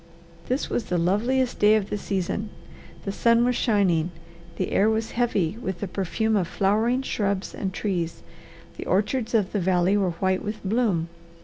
This 0.47 0.67
was 0.67 0.85
the 0.85 0.97
loveliest 0.97 1.59
day 1.59 1.75
of 1.75 1.91
the 1.91 1.97
season. 1.99 2.49
The 3.05 3.11
sun 3.11 3.45
was 3.45 3.55
shining, 3.55 4.09
the 4.55 4.71
air 4.71 4.89
was 4.89 5.11
heavy 5.11 5.59
with 5.61 5.79
the 5.79 5.87
perfume 5.87 6.35
of 6.35 6.47
flowering 6.47 7.03
shrubs 7.03 7.53
and 7.53 7.71
trees, 7.71 8.23
the 8.77 8.85
orchards 8.87 9.35
of 9.35 9.51
the 9.51 9.59
valley 9.59 9.95
were 9.95 10.13
white 10.13 10.43
with 10.43 10.57
bloom. 10.65 11.07